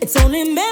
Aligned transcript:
It's 0.00 0.16
only 0.16 0.44
me. 0.54 0.67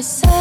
I 0.00 0.02
said. 0.02 0.39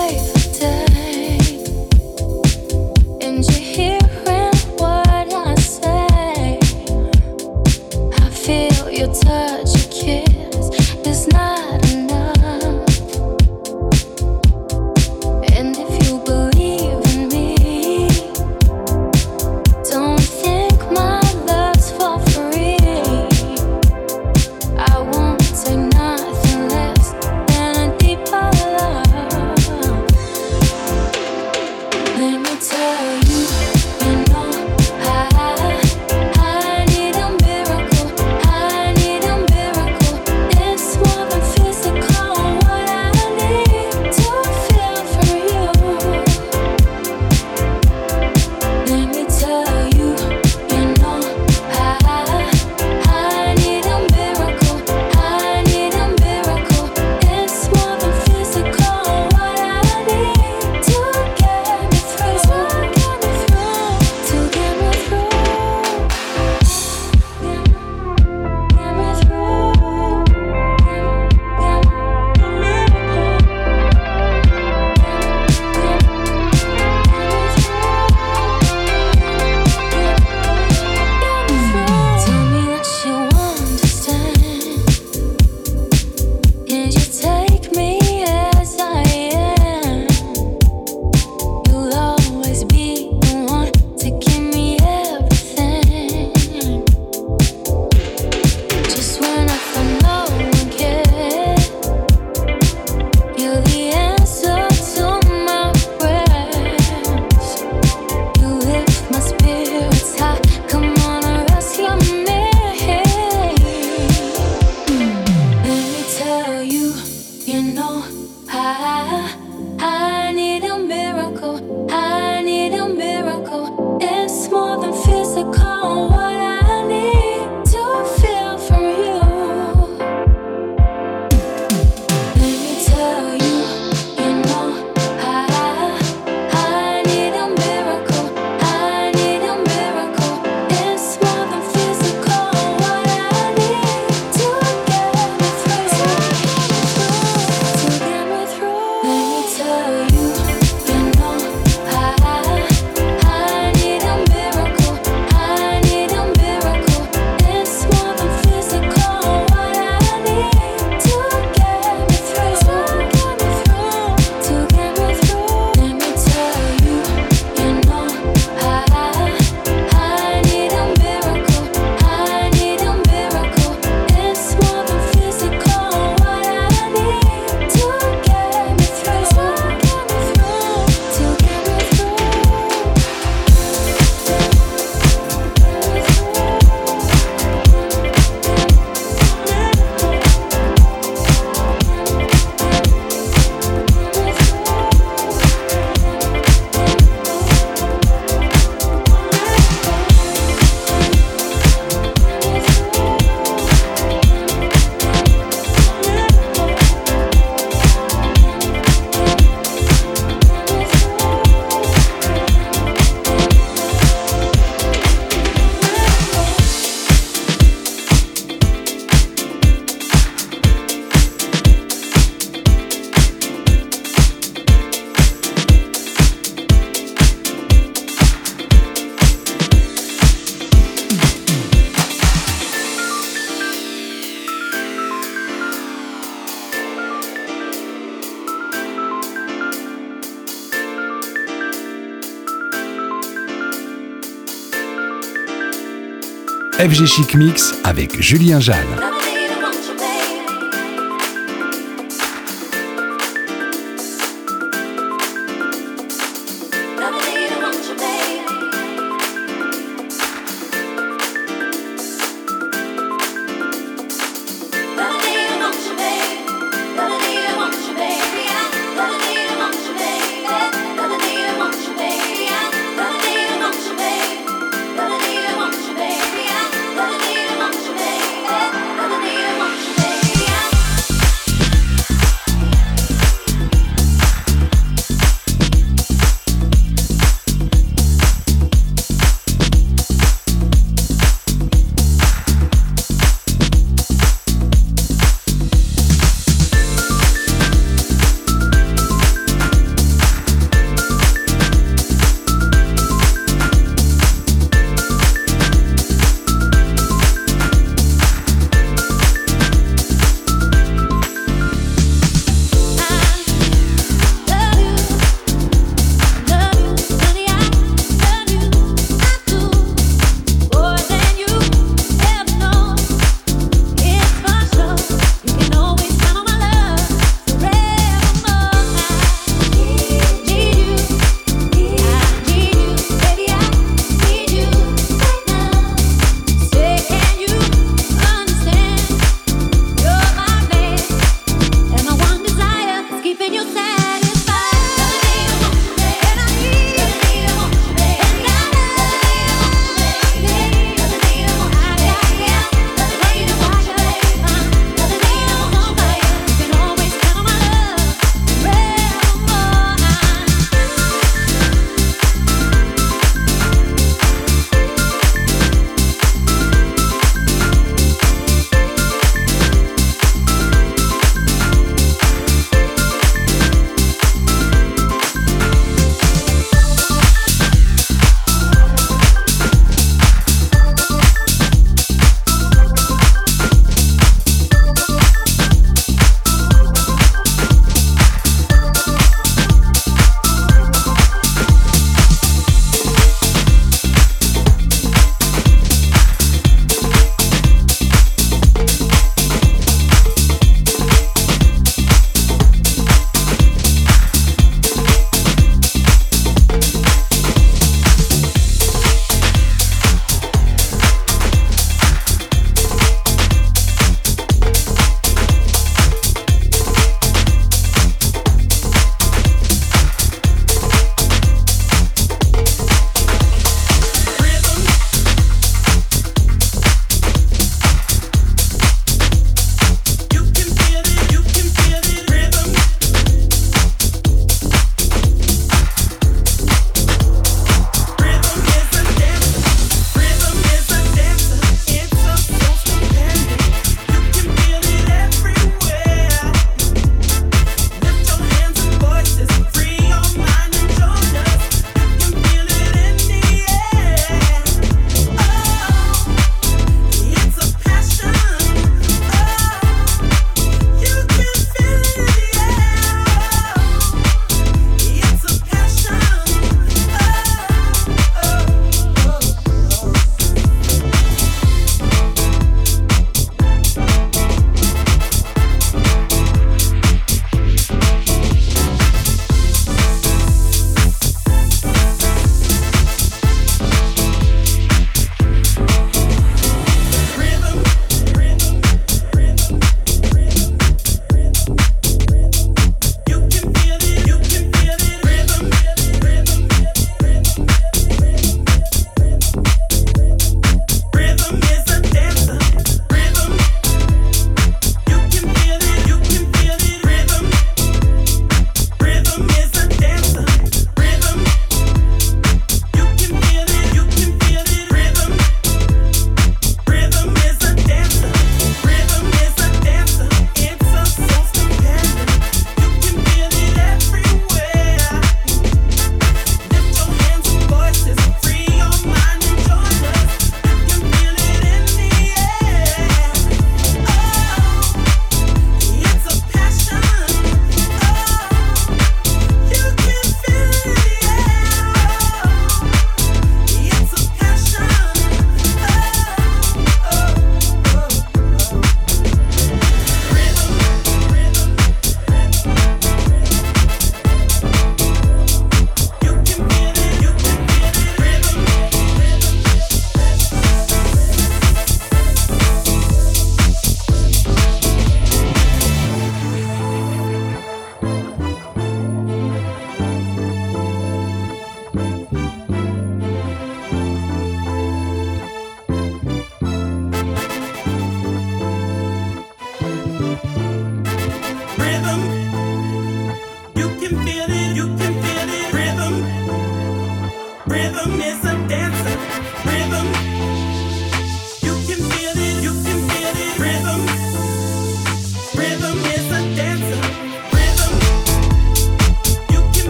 FG 246.90 247.06
Chic 247.06 247.36
Mix 247.36 247.76
avec 247.84 248.20
Julien 248.20 248.60
Jeanne. 248.60 249.19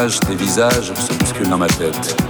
Images, 0.00 0.20
des 0.20 0.34
visages 0.34 0.92
se 0.94 1.12
bousculent 1.14 1.48
dans 1.48 1.58
ma 1.58 1.66
tête. 1.66 2.29